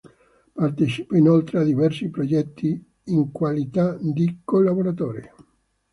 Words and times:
Partecipa 0.55 1.15
inoltre 1.15 1.59
a 1.59 1.63
diversi 1.63 2.09
progetti 2.09 2.83
in 3.03 3.31
qualità 3.31 3.95
di 4.01 4.39
collaboratore. 4.43 5.35